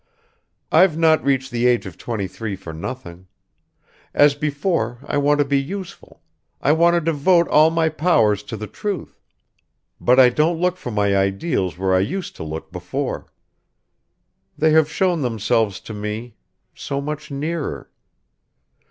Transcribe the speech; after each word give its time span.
"I've 0.71 0.97
not 0.97 1.23
reached 1.23 1.51
the 1.51 1.67
age 1.67 1.85
of 1.85 1.95
twenty 1.95 2.25
three 2.27 2.55
for 2.55 2.73
nothing; 2.73 3.27
as 4.15 4.33
before 4.33 4.97
I 5.05 5.17
want 5.17 5.37
to 5.37 5.45
be 5.45 5.61
useful, 5.61 6.23
I 6.59 6.71
want 6.71 6.95
to 6.95 7.01
devote 7.01 7.47
all 7.49 7.69
my 7.69 7.87
powers 7.87 8.41
to 8.49 8.57
the 8.57 8.65
truth; 8.65 9.21
but 9.99 10.19
I 10.19 10.29
don't 10.29 10.59
look 10.59 10.77
for 10.77 10.89
my 10.89 11.15
ideals 11.15 11.77
where 11.77 11.93
I 11.93 11.99
used 11.99 12.35
to 12.37 12.43
look 12.43 12.71
before; 12.71 13.27
they 14.57 14.71
have 14.71 14.91
shown 14.91 15.21
themselves 15.21 15.79
to 15.81 15.93
me... 15.93 16.33
so 16.73 16.99
much 16.99 17.29
nearer. 17.29 17.91